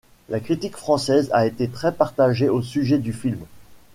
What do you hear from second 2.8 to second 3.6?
du film.